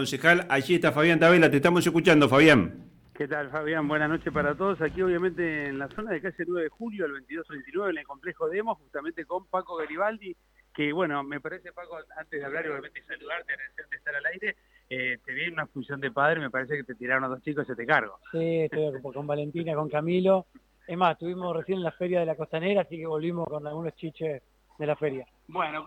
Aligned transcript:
Concejal, 0.00 0.46
allí 0.48 0.76
está 0.76 0.92
Fabián 0.92 1.20
Tabela, 1.20 1.50
te 1.50 1.58
estamos 1.58 1.86
escuchando, 1.86 2.26
Fabián. 2.26 2.88
¿Qué 3.12 3.28
tal, 3.28 3.50
Fabián? 3.50 3.86
Buenas 3.86 4.08
noches 4.08 4.32
para 4.32 4.54
todos. 4.54 4.80
Aquí, 4.80 5.02
obviamente, 5.02 5.66
en 5.66 5.78
la 5.78 5.88
zona 5.88 6.12
de 6.12 6.22
calle 6.22 6.42
9 6.46 6.62
de 6.62 6.68
julio, 6.70 7.04
el 7.04 7.12
22-29, 7.26 7.90
en 7.90 7.98
el 7.98 8.06
complejo 8.06 8.48
Demo, 8.48 8.76
justamente 8.76 9.26
con 9.26 9.44
Paco 9.48 9.76
Garibaldi, 9.76 10.34
que, 10.72 10.90
bueno, 10.94 11.22
me 11.22 11.38
parece, 11.38 11.70
Paco, 11.74 11.98
antes 12.16 12.40
de 12.40 12.46
hablar, 12.46 12.66
obviamente, 12.70 13.02
saludarte, 13.02 13.52
agradecerte 13.52 13.96
estar 13.96 14.14
al 14.14 14.24
aire, 14.24 14.56
eh, 14.88 15.18
te 15.22 15.34
vi 15.34 15.42
en 15.42 15.52
una 15.52 15.66
función 15.66 16.00
de 16.00 16.10
padre, 16.10 16.40
me 16.40 16.48
parece 16.48 16.78
que 16.78 16.84
te 16.84 16.94
tiraron 16.94 17.24
a 17.24 17.28
dos 17.28 17.42
chicos 17.42 17.66
y 17.66 17.66
se 17.66 17.76
te 17.76 17.84
cargo. 17.84 18.18
Sí, 18.32 18.60
estoy 18.60 19.02
con 19.02 19.26
Valentina, 19.26 19.74
con 19.74 19.90
Camilo. 19.90 20.46
Es 20.88 20.96
más, 20.96 21.12
estuvimos 21.12 21.54
recién 21.54 21.76
en 21.76 21.84
la 21.84 21.92
Feria 21.92 22.20
de 22.20 22.26
la 22.26 22.36
Costanera, 22.36 22.80
así 22.80 22.96
que 22.96 23.06
volvimos 23.06 23.46
con 23.46 23.66
algunos 23.66 23.94
chiches 23.96 24.42
de 24.80 24.86
la 24.86 24.96
feria. 24.96 25.26
Bueno, 25.46 25.84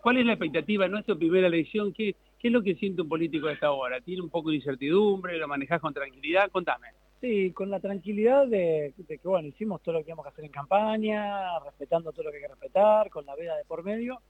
¿cuál 0.00 0.18
es 0.18 0.24
la 0.24 0.34
expectativa 0.34 0.86
en 0.86 0.92
nuestra 0.92 1.16
primera 1.16 1.48
elección? 1.48 1.92
¿Qué, 1.92 2.14
¿Qué 2.38 2.48
es 2.48 2.52
lo 2.52 2.62
que 2.62 2.76
siente 2.76 3.02
un 3.02 3.08
político 3.08 3.48
a 3.48 3.52
esta 3.52 3.72
hora? 3.72 4.00
¿Tiene 4.00 4.22
un 4.22 4.30
poco 4.30 4.50
de 4.50 4.56
incertidumbre? 4.56 5.36
¿Lo 5.38 5.48
manejás 5.48 5.80
con 5.80 5.92
tranquilidad? 5.92 6.48
Contame. 6.50 6.88
Sí, 7.20 7.52
con 7.52 7.68
la 7.68 7.80
tranquilidad 7.80 8.46
de, 8.46 8.94
que, 9.06 9.18
bueno, 9.24 9.48
hicimos 9.48 9.82
todo 9.82 9.94
lo 9.94 10.04
que 10.04 10.10
íbamos 10.10 10.26
a 10.26 10.28
hacer 10.30 10.44
en 10.44 10.52
campaña, 10.52 11.58
respetando 11.60 12.12
todo 12.12 12.24
lo 12.24 12.30
que 12.30 12.36
hay 12.36 12.42
que 12.42 12.48
respetar, 12.48 13.10
con 13.10 13.26
la 13.26 13.34
veda 13.34 13.56
de 13.56 13.64
por 13.64 13.82
medio. 13.82 14.20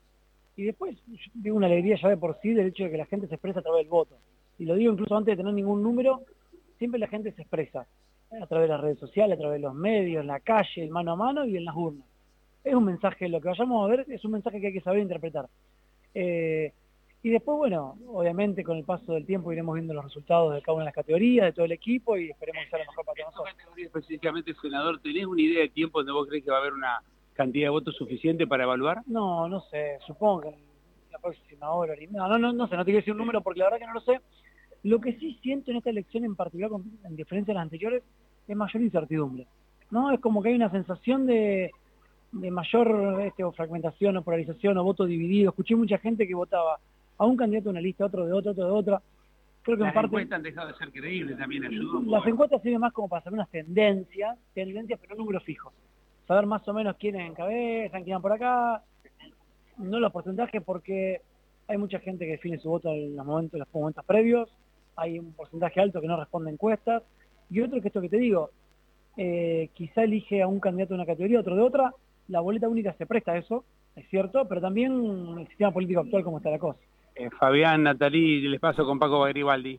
Y 0.57 0.65
después 0.65 0.97
digo 1.35 1.57
una 1.57 1.67
alegría 1.67 1.99
ya 2.01 2.09
de 2.09 2.17
por 2.17 2.39
sí 2.41 2.55
del 2.55 2.69
hecho 2.69 2.85
de 2.85 2.91
que 2.91 2.97
la 2.97 3.07
gente 3.07 3.29
se 3.29 3.35
expresa 3.35 3.61
a 3.61 3.63
través 3.63 3.81
del 3.81 3.91
voto. 3.91 4.17
Y 4.59 4.65
lo 4.65 4.75
digo 4.75 4.93
incluso 4.93 5.17
antes 5.17 5.33
de 5.33 5.37
tener 5.37 5.53
ningún 5.53 5.83
número, 5.83 6.23
siempre 6.79 6.99
la 6.99 7.09
gente 7.09 7.33
se 7.33 7.43
expresa 7.43 7.87
a 8.41 8.47
través 8.47 8.69
de 8.69 8.75
las 8.75 8.81
redes 8.81 8.99
sociales, 8.99 9.37
a 9.37 9.41
través 9.41 9.61
de 9.61 9.67
los 9.67 9.75
medios, 9.75 10.23
en 10.23 10.29
la 10.29 10.41
calle, 10.41 10.83
en 10.83 10.91
mano 10.91 11.13
a 11.13 11.17
mano 11.17 11.45
y 11.45 11.57
en 11.57 11.65
las 11.65 11.77
urnas. 11.77 12.12
Es 12.65 12.75
un 12.75 12.85
mensaje, 12.85 13.29
lo 13.29 13.41
que 13.41 13.49
vayamos 13.49 13.85
a 13.85 13.91
ver 13.91 14.07
es 14.09 14.25
un 14.25 14.33
mensaje 14.33 14.61
que 14.61 14.69
hay 14.69 14.73
que 14.73 14.81
saber 14.81 15.01
interpretar. 15.01 15.49
Eh, 16.15 16.73
y 17.25 17.31
después, 17.31 17.57
bueno, 17.57 17.97
obviamente 18.09 18.65
con 18.65 18.77
el 18.77 18.85
paso 18.85 19.13
del 19.13 19.25
tiempo 19.25 19.53
iremos 19.53 19.75
viendo 19.75 19.95
los 19.95 20.05
resultados 20.05 20.55
de 20.55 20.63
cada 20.63 20.75
una 20.75 20.85
de 20.85 20.87
las 20.87 20.95
categorías, 20.95 21.47
de 21.47 21.53
todo 21.53 21.65
el 21.65 21.73
equipo 21.73 22.17
y 22.17 22.31
esperemos 22.31 22.65
que 22.65 22.71
sea 22.71 22.79
lo 22.81 22.91
mejor 22.91 23.05
para 23.05 23.17
todos 23.17 23.33
nosotros. 23.33 23.55
categoría 23.57 23.87
específicamente, 23.87 24.55
senador, 24.61 25.01
¿tenés 25.01 25.27
una 25.27 25.41
idea 25.41 25.61
de 25.61 25.69
tiempo 25.69 26.01
donde 26.01 26.13
vos 26.13 26.27
crees 26.29 26.45
que 26.45 26.51
va 26.51 26.57
a 26.57 26.61
haber 26.61 26.73
una 26.73 27.01
cantidad 27.35 27.67
de 27.67 27.71
votos 27.71 27.95
suficiente 27.95 28.47
para 28.47 28.65
evaluar? 28.65 29.03
No, 29.07 29.49
no 29.49 29.61
sé, 29.61 29.99
supongo 30.05 30.43
que 30.43 30.49
en 30.49 30.57
la 31.13 31.19
próxima 31.19 31.71
hora. 31.71 31.95
No, 32.11 32.29
no, 32.29 32.39
no, 32.39 32.53
no 32.53 32.67
sé, 32.67 32.77
no 32.77 32.85
te 32.85 32.91
quiero 32.91 32.99
decir 32.99 33.13
un 33.13 33.19
número 33.19 33.41
porque 33.41 33.61
la 33.61 33.67
verdad 33.67 33.79
que 33.79 33.87
no 33.87 33.95
lo 33.95 34.01
sé. 34.01 34.21
Lo 34.83 35.01
que 35.01 35.13
sí 35.19 35.39
siento 35.43 35.71
en 35.71 35.77
esta 35.77 35.91
elección 35.91 36.25
en 36.25 36.35
particular, 36.35 36.71
en 37.05 37.17
diferencia 37.17 37.53
de 37.53 37.57
las 37.57 37.63
anteriores, 37.63 38.03
es 38.49 38.57
mayor 38.57 38.83
incertidumbre. 38.83 39.47
¿no? 39.93 40.11
Es 40.11 40.19
como 40.19 40.43
que 40.43 40.49
hay 40.49 40.57
una 40.57 40.73
sensación 40.73 41.27
de, 41.27 41.71
de 42.33 42.51
mayor 42.51 43.21
este, 43.23 43.45
o 43.45 43.53
fragmentación 43.53 44.17
o 44.17 44.23
polarización 44.23 44.79
o 44.79 44.85
voto 44.85 45.05
dividido. 45.05 45.51
Escuché 45.51 45.77
mucha 45.77 45.99
gente 45.99 46.27
que 46.27 46.35
votaba 46.35 46.79
a 47.19 47.27
un 47.27 47.37
candidato 47.37 47.65
de 47.65 47.71
una 47.71 47.81
lista, 47.81 48.07
otro 48.07 48.27
de 48.27 48.33
otro, 48.33 48.53
otro 48.53 48.65
de 48.65 48.73
otra. 48.73 49.03
Creo 49.63 49.77
que 49.77 49.85
las 49.85 49.91
en 49.91 49.95
parte, 49.95 50.07
encuestas 50.07 50.37
han 50.37 50.43
dejado 50.43 50.69
de 50.69 50.75
ser 50.75 50.91
creíbles 50.91 51.39
también 51.39 51.65
ayudó. 51.65 52.03
Las 52.03 52.27
encuestas 52.27 52.63
sirven 52.63 52.81
más 52.81 52.93
como 52.93 53.09
para 53.09 53.23
saber 53.23 53.35
unas 53.35 53.51
tendencias, 53.51 54.37
tendencias 54.55 54.99
pero 55.01 55.15
números 55.15 55.45
fijos. 55.45 55.73
Saber 56.27 56.47
más 56.47 56.67
o 56.67 56.73
menos 56.73 56.97
quiénes 56.97 57.31
encabezan, 57.31 58.03
quién 58.03 58.15
van 58.15 58.23
por 58.23 58.33
acá. 58.33 58.83
No 59.79 60.01
los 60.01 60.13
porcentajes 60.13 60.63
porque 60.65 61.21
hay 61.69 61.79
mucha 61.79 62.01
gente 62.01 62.25
que 62.25 62.33
define 62.33 62.59
su 62.59 62.71
voto 62.71 62.91
en 62.91 63.15
los 63.15 63.25
momentos, 63.25 63.55
en 63.55 63.61
los 63.61 63.69
momentos 63.73 64.05
previos. 64.05 64.51
Hay 64.97 65.19
un 65.19 65.33
porcentaje 65.33 65.81
alto 65.81 66.01
que 66.01 66.09
no 66.09 66.19
responde 66.19 66.51
a 66.51 66.55
encuestas. 66.55 67.03
Y 67.51 67.61
otro 67.61 67.81
que 67.81 67.89
esto 67.89 68.01
que 68.01 68.09
te 68.09 68.17
digo, 68.17 68.51
eh, 69.17 69.69
quizá 69.75 70.03
elige 70.03 70.43
a 70.43 70.49
un 70.49 70.59
candidato 70.59 70.95
de 70.95 71.01
una 71.01 71.07
categoría, 71.07 71.41
otro 71.41 71.55
de 71.55 71.63
otra. 71.63 71.95
La 72.33 72.41
boleta 72.41 72.67
única 72.67 72.95
se 72.95 73.05
presta 73.05 73.33
a 73.33 73.37
eso, 73.37 73.63
es 73.95 74.09
cierto, 74.09 74.49
pero 74.49 74.59
también 74.59 74.91
el 75.39 75.47
sistema 75.49 75.71
político 75.71 76.01
actual 76.01 76.25
como 76.25 76.39
está 76.39 76.49
la 76.49 76.59
cosa. 76.59 76.79
Eh, 77.15 77.29
Fabián, 77.39 77.83
Natalí, 77.83 78.49
les 78.49 78.59
paso 78.59 78.87
con 78.87 78.99
Paco 78.99 79.21
Garibaldi. 79.21 79.79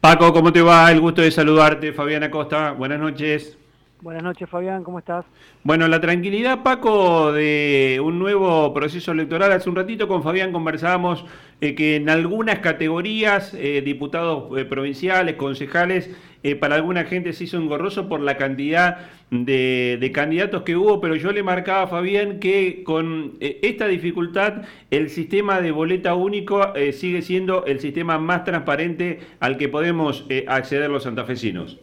Paco, 0.00 0.32
¿cómo 0.32 0.52
te 0.52 0.62
va? 0.62 0.88
El 0.92 1.00
gusto 1.00 1.20
de 1.20 1.32
saludarte. 1.32 1.92
Fabián 1.92 2.22
Acosta, 2.22 2.70
buenas 2.70 3.00
noches. 3.00 3.58
Buenas 4.02 4.22
noches, 4.22 4.48
Fabián, 4.48 4.82
¿cómo 4.82 4.98
estás? 4.98 5.26
Bueno, 5.62 5.86
la 5.86 6.00
tranquilidad, 6.00 6.62
Paco, 6.62 7.32
de 7.32 8.00
un 8.02 8.18
nuevo 8.18 8.72
proceso 8.72 9.12
electoral. 9.12 9.52
Hace 9.52 9.68
un 9.68 9.76
ratito 9.76 10.08
con 10.08 10.22
Fabián 10.22 10.52
conversábamos 10.52 11.26
eh, 11.60 11.74
que 11.74 11.96
en 11.96 12.08
algunas 12.08 12.60
categorías, 12.60 13.52
eh, 13.52 13.82
diputados 13.84 14.58
eh, 14.58 14.64
provinciales, 14.64 15.34
concejales, 15.34 16.10
para 16.58 16.76
alguna 16.76 17.04
gente 17.04 17.34
se 17.34 17.44
hizo 17.44 17.58
engorroso 17.58 18.08
por 18.08 18.20
la 18.22 18.38
cantidad 18.38 19.10
de, 19.30 19.98
de, 20.00 20.12
candidatos 20.12 20.62
que 20.62 20.74
hubo, 20.74 20.98
pero 20.98 21.14
yo 21.14 21.32
le 21.32 21.42
marcaba 21.42 21.82
a 21.82 21.86
Fabián 21.86 22.40
que 22.40 22.82
con 22.82 23.34
esta 23.40 23.86
dificultad 23.86 24.62
el 24.90 25.10
sistema 25.10 25.60
de 25.60 25.70
boleta 25.70 26.14
único 26.14 26.72
sigue 26.94 27.20
siendo 27.20 27.66
el 27.66 27.78
sistema 27.78 28.18
más 28.18 28.44
transparente 28.44 29.20
al 29.38 29.58
que 29.58 29.68
podemos 29.68 30.24
acceder 30.48 30.88
los 30.88 31.02
santafesinos. 31.02 31.78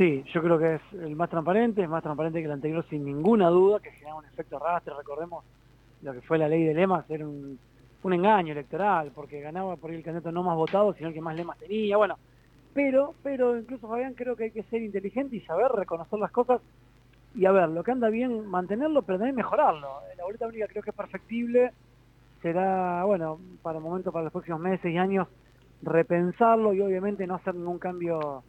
Sí, 0.00 0.24
yo 0.32 0.42
creo 0.42 0.58
que 0.58 0.76
es 0.76 0.80
el 0.94 1.14
más 1.14 1.28
transparente, 1.28 1.82
es 1.82 1.88
más 1.90 2.02
transparente 2.02 2.38
que 2.38 2.46
el 2.46 2.52
anterior 2.52 2.82
sin 2.88 3.04
ninguna 3.04 3.50
duda, 3.50 3.80
que 3.80 3.90
genera 3.90 4.14
un 4.14 4.24
efecto 4.24 4.58
rastre, 4.58 4.94
recordemos 4.96 5.44
lo 6.00 6.14
que 6.14 6.22
fue 6.22 6.38
la 6.38 6.48
ley 6.48 6.64
de 6.64 6.72
lemas, 6.72 7.04
era 7.10 7.28
un, 7.28 7.58
engaño 8.04 8.52
electoral, 8.52 9.12
porque 9.14 9.42
ganaba 9.42 9.76
por 9.76 9.90
el 9.90 10.02
candidato 10.02 10.32
no 10.32 10.42
más 10.42 10.56
votado, 10.56 10.94
sino 10.94 11.08
el 11.08 11.14
que 11.14 11.20
más 11.20 11.36
lemas 11.36 11.58
tenía, 11.58 11.98
bueno, 11.98 12.16
pero, 12.72 13.12
pero 13.22 13.58
incluso 13.58 13.88
Fabián 13.88 14.14
creo 14.14 14.36
que 14.36 14.44
hay 14.44 14.50
que 14.52 14.62
ser 14.62 14.80
inteligente 14.80 15.36
y 15.36 15.42
saber 15.42 15.70
reconocer 15.70 16.18
las 16.18 16.30
cosas 16.30 16.62
y 17.34 17.44
a 17.44 17.52
ver, 17.52 17.68
lo 17.68 17.84
que 17.84 17.90
anda 17.90 18.08
bien 18.08 18.46
mantenerlo, 18.46 19.02
pero 19.02 19.18
también 19.18 19.36
mejorarlo. 19.36 19.86
La 20.16 20.24
boleta 20.24 20.46
única 20.46 20.66
creo 20.66 20.82
que 20.82 20.90
es 20.90 20.96
perfectible, 20.96 21.72
será, 22.40 23.04
bueno, 23.04 23.38
para 23.60 23.76
el 23.76 23.84
momento, 23.84 24.12
para 24.12 24.24
los 24.24 24.32
próximos 24.32 24.60
meses 24.60 24.90
y 24.90 24.96
años, 24.96 25.28
repensarlo 25.82 26.72
y 26.72 26.80
obviamente 26.80 27.26
no 27.26 27.34
hacer 27.34 27.54
ningún 27.54 27.78
cambio 27.78 28.44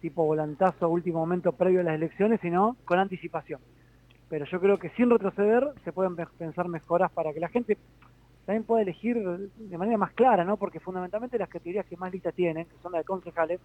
tipo 0.00 0.24
volantazo 0.24 0.86
a 0.86 0.88
último 0.88 1.20
momento 1.20 1.52
previo 1.52 1.80
a 1.80 1.84
las 1.84 1.94
elecciones, 1.94 2.40
sino 2.40 2.76
con 2.84 2.98
anticipación. 2.98 3.60
Pero 4.28 4.44
yo 4.46 4.60
creo 4.60 4.78
que 4.78 4.90
sin 4.90 5.10
retroceder 5.10 5.68
se 5.84 5.92
pueden 5.92 6.16
pensar 6.38 6.68
mejoras 6.68 7.10
para 7.10 7.32
que 7.32 7.40
la 7.40 7.48
gente 7.48 7.76
también 8.46 8.64
pueda 8.64 8.82
elegir 8.82 9.16
de 9.18 9.78
manera 9.78 9.98
más 9.98 10.12
clara, 10.12 10.44
¿no? 10.44 10.56
Porque 10.56 10.80
fundamentalmente 10.80 11.38
las 11.38 11.48
categorías 11.48 11.86
que 11.86 11.96
más 11.96 12.12
lista 12.12 12.32
tienen, 12.32 12.66
que 12.66 12.76
son 12.82 12.92
las 12.92 13.00
de 13.00 13.04
concejales, 13.04 13.60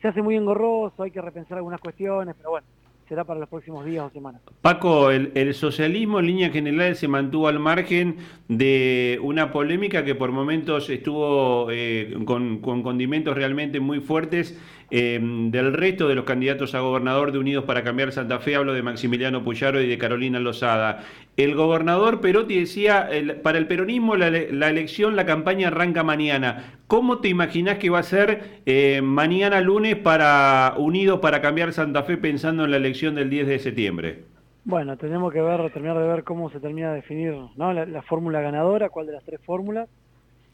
se 0.00 0.08
hace 0.08 0.22
muy 0.22 0.36
engorroso, 0.36 1.02
hay 1.02 1.10
que 1.10 1.20
repensar 1.20 1.58
algunas 1.58 1.80
cuestiones, 1.80 2.34
pero 2.36 2.50
bueno, 2.50 2.66
será 3.08 3.24
para 3.24 3.40
los 3.40 3.48
próximos 3.48 3.84
días 3.84 4.04
o 4.04 4.10
semanas. 4.10 4.40
Paco, 4.60 5.10
el, 5.10 5.54
socialismo 5.54 6.20
en 6.20 6.26
línea 6.26 6.50
general 6.50 6.96
se 6.96 7.08
mantuvo 7.08 7.48
al 7.48 7.58
margen 7.58 8.16
de 8.48 9.18
una 9.22 9.52
polémica 9.52 10.04
que 10.04 10.14
por 10.14 10.32
momentos 10.32 10.88
estuvo 10.90 11.70
eh, 11.70 12.14
con, 12.24 12.60
condimentos 12.60 13.36
realmente 13.36 13.80
muy 13.80 14.00
fuertes 14.00 14.58
eh, 14.90 15.18
del 15.22 15.72
resto 15.72 16.08
de 16.08 16.14
los 16.14 16.24
candidatos 16.24 16.74
a 16.74 16.80
gobernador 16.80 17.32
de 17.32 17.38
Unidos 17.38 17.64
para 17.64 17.82
Cambiar 17.82 18.12
Santa 18.12 18.38
Fe, 18.38 18.56
hablo 18.56 18.74
de 18.74 18.82
Maximiliano 18.82 19.44
Puyaro 19.44 19.80
y 19.80 19.88
de 19.88 19.98
Carolina 19.98 20.40
Lozada. 20.40 21.04
El 21.36 21.54
gobernador 21.54 22.20
Perotti 22.20 22.60
decía, 22.60 23.08
para 23.42 23.58
el 23.58 23.66
peronismo 23.66 24.16
la, 24.16 24.28
elección, 24.28 25.16
la 25.16 25.26
campaña 25.26 25.68
arranca 25.68 26.04
mañana. 26.04 26.76
¿Cómo 26.86 27.18
te 27.18 27.28
imaginas 27.28 27.78
que 27.78 27.90
va 27.90 27.98
a 27.98 28.04
ser 28.04 28.60
eh, 28.66 29.00
mañana 29.02 29.60
lunes 29.60 29.96
para 29.96 30.74
Unidos 30.78 31.20
para 31.20 31.40
Cambiar 31.40 31.72
Santa 31.72 32.04
Fe 32.04 32.16
pensando 32.16 32.64
en 32.64 32.70
la 32.70 32.76
elección 32.76 33.14
del 33.14 33.30
10 33.30 33.48
de 33.48 33.58
septiembre? 33.58 34.34
Bueno, 34.64 34.96
tenemos 34.96 35.30
que 35.30 35.42
ver, 35.42 35.70
terminar 35.72 35.98
de 35.98 36.06
ver 36.06 36.24
cómo 36.24 36.48
se 36.50 36.58
termina 36.58 36.90
de 36.90 36.96
definir 36.96 37.34
¿no? 37.56 37.72
la, 37.72 38.02
fórmula 38.02 38.40
ganadora, 38.40 38.88
cuál 38.88 39.06
de 39.06 39.12
las 39.12 39.24
tres 39.24 39.40
fórmulas. 39.44 39.88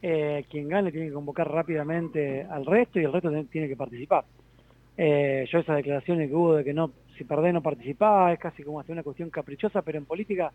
Eh, 0.02 0.44
quien 0.48 0.68
gane 0.68 0.90
tiene 0.90 1.08
que 1.08 1.12
convocar 1.12 1.50
rápidamente 1.50 2.44
al 2.44 2.64
resto 2.64 2.98
y 2.98 3.04
el 3.04 3.12
resto 3.12 3.30
tiene 3.50 3.68
que 3.68 3.76
participar. 3.76 4.24
Eh, 4.96 5.46
yo 5.50 5.58
esas 5.58 5.76
declaraciones 5.76 6.28
que 6.28 6.34
hubo 6.34 6.56
de 6.56 6.64
que 6.64 6.72
no 6.72 6.90
si 7.20 7.24
perdés 7.24 7.52
no 7.52 7.60
participás, 7.60 8.32
es 8.32 8.38
casi 8.38 8.62
como 8.62 8.80
hasta 8.80 8.94
una 8.94 9.02
cuestión 9.02 9.28
caprichosa, 9.28 9.82
pero 9.82 9.98
en 9.98 10.06
política 10.06 10.50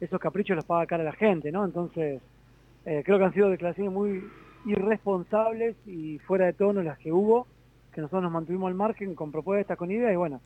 esos 0.00 0.18
caprichos 0.18 0.56
los 0.56 0.64
paga 0.64 0.86
cara 0.86 1.04
la 1.04 1.12
gente, 1.12 1.52
¿no? 1.52 1.62
Entonces, 1.62 2.22
eh, 2.86 3.02
creo 3.04 3.18
que 3.18 3.24
han 3.24 3.34
sido 3.34 3.50
declaraciones 3.50 3.92
muy 3.92 4.24
irresponsables 4.64 5.76
y 5.86 6.18
fuera 6.20 6.46
de 6.46 6.54
tono 6.54 6.82
las 6.82 6.96
que 6.96 7.12
hubo, 7.12 7.46
que 7.92 8.00
nosotros 8.00 8.22
nos 8.22 8.32
mantuvimos 8.32 8.68
al 8.68 8.74
margen 8.74 9.14
con 9.14 9.30
propuestas, 9.30 9.76
con 9.76 9.90
ideas, 9.90 10.10
y 10.10 10.16
bueno, 10.16 10.40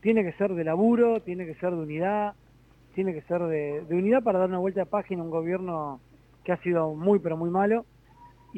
tiene 0.00 0.22
que 0.22 0.32
ser 0.34 0.54
de 0.54 0.62
laburo, 0.62 1.18
tiene 1.18 1.44
que 1.44 1.56
ser 1.56 1.70
de 1.70 1.78
unidad, 1.78 2.34
tiene 2.94 3.12
que 3.12 3.22
ser 3.22 3.42
de, 3.42 3.84
unidad 3.90 4.22
para 4.22 4.38
dar 4.38 4.48
una 4.48 4.58
vuelta 4.58 4.80
de 4.80 4.86
página 4.86 5.22
a 5.22 5.24
un 5.24 5.30
gobierno 5.30 5.98
que 6.44 6.52
ha 6.52 6.56
sido 6.58 6.94
muy, 6.94 7.18
pero 7.18 7.36
muy 7.36 7.50
malo. 7.50 7.84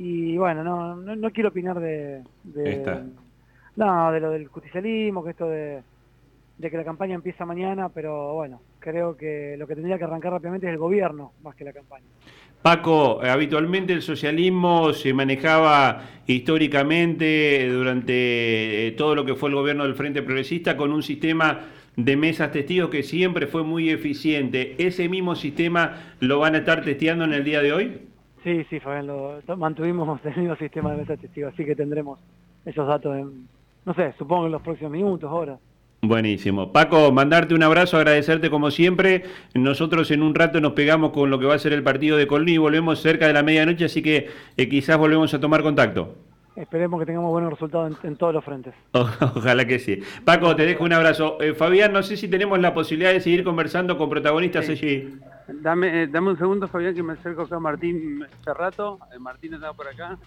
Y 0.01 0.37
bueno, 0.39 0.63
no, 0.63 0.95
no, 0.95 1.31
quiero 1.31 1.49
opinar 1.49 1.81
de, 1.81 2.23
de, 2.45 3.05
no, 3.77 4.13
de 4.13 4.21
lo 4.21 4.31
del 4.31 4.47
justicialismo, 4.47 5.25
que 5.25 5.31
esto 5.31 5.49
de 5.49 5.83
de 6.59 6.71
que 6.71 6.77
la 6.77 6.85
campaña 6.85 7.15
empieza 7.15 7.47
mañana, 7.47 7.89
pero 7.89 8.35
bueno, 8.35 8.61
creo 8.81 9.17
que 9.17 9.55
lo 9.57 9.67
que 9.67 9.75
tendría 9.75 9.97
que 9.97 10.05
arrancar 10.05 10.33
rápidamente 10.33 10.67
es 10.67 10.73
el 10.73 10.79
gobierno 10.79 11.33
más 11.43 11.55
que 11.55 11.65
la 11.65 11.73
campaña. 11.73 12.07
Paco, 12.61 13.21
habitualmente 13.23 13.93
el 13.93 14.03
socialismo 14.03 14.93
se 14.93 15.15
manejaba 15.15 16.03
históricamente 16.27 17.69
durante 17.69 18.89
eh, 18.89 18.93
todo 18.93 19.15
lo 19.15 19.25
que 19.25 19.37
fue 19.37 19.51
el 19.51 19.55
gobierno 19.55 19.85
del 19.85 19.95
Frente 19.95 20.23
Progresista 20.23 20.77
con 20.77 20.93
un 20.93 21.05
sistema 21.05 21.61
de 21.95 22.17
mesas 22.17 22.51
testigos 22.51 22.91
que 22.91 23.05
siempre 23.05 23.47
fue 23.47 23.63
muy 23.63 23.91
eficiente. 23.91 24.75
¿Ese 24.79 25.09
mismo 25.09 25.37
sistema 25.37 26.15
lo 26.19 26.41
van 26.41 26.57
a 26.57 26.59
estar 26.59 26.83
testeando 26.83 27.25
en 27.25 27.33
el 27.33 27.45
día 27.45 27.63
de 27.63 27.73
hoy? 27.73 28.01
Sí, 28.49 28.65
sí, 28.71 28.81
Fabián, 28.81 29.07
lo, 29.07 29.43
mantuvimos 29.59 30.19
el 30.25 30.37
mismo 30.37 30.57
sistema 30.57 30.93
de 30.93 30.97
mesa 30.97 31.19
testigo, 31.19 31.49
así 31.49 31.67
que 31.67 31.77
tendremos 31.77 32.19
esos 32.65 32.89
datos 32.89 33.15
en, 33.15 33.47
no 33.85 33.93
sé, 33.93 34.15
supongo 34.17 34.47
en 34.47 34.53
los 34.53 34.63
próximos 34.63 34.93
minutos, 34.93 35.31
horas. 35.31 35.59
Buenísimo. 36.01 36.73
Paco, 36.73 37.13
mandarte 37.13 37.55
un 37.55 37.63
abrazo, 37.63 37.99
agradecerte 37.99 38.49
como 38.49 38.71
siempre. 38.71 39.25
Nosotros 39.53 40.11
en 40.13 40.23
un 40.23 40.35
rato 40.35 40.63
nos 40.63 40.73
pegamos 40.73 41.11
con 41.11 41.29
lo 41.29 41.39
que 41.39 41.45
va 41.45 41.57
a 41.57 41.59
ser 41.59 41.75
el 41.75 41.83
partido 41.83 42.17
de 42.17 42.27
Colni 42.27 42.53
y 42.53 42.59
volvemos 42.59 43.03
cerca 43.03 43.27
de 43.27 43.35
la 43.35 43.43
medianoche, 43.43 43.85
así 43.85 44.01
que 44.01 44.29
eh, 44.57 44.69
quizás 44.71 44.97
volvemos 44.97 45.35
a 45.35 45.41
tomar 45.41 45.63
contacto. 45.63 46.15
Esperemos 46.57 47.01
que 47.01 47.07
tengamos 47.07 47.31
buenos 47.31 47.51
resultados 47.51 47.99
en, 48.03 48.17
todos 48.17 48.33
los 48.33 48.43
frentes. 48.43 48.73
ojalá 48.93 49.67
que 49.67 49.79
sí. 49.79 50.01
Paco, 50.25 50.57
te 50.57 50.65
dejo 50.65 50.85
un 50.85 50.95
abrazo. 50.95 51.37
Eh, 51.43 51.53
Fabián, 51.53 51.93
no 51.93 52.03
sé 52.03 52.17
si 52.17 52.29
tenemos 52.29 52.59
la 52.61 52.73
posibilidad 52.73 53.13
de 53.13 53.21
seguir 53.21 53.45
conversando 53.45 53.99
con 53.99 54.09
protagonistas 54.09 54.71
allí. 54.71 55.19
Dame, 55.49 56.03
eh, 56.03 56.07
dame 56.07 56.31
un 56.31 56.39
segundo, 56.39 56.69
Fabián, 56.69 56.95
que 56.95 57.03
me 57.03 57.15
acerco 57.15 57.43
acá 57.43 57.57
a 57.57 57.61
Martín 57.61 58.23
Ferrato. 58.45 58.99
Eh, 59.15 59.19
Martín 59.19 59.55
estaba 59.55 59.73
por 59.73 59.89
acá. 59.89 60.19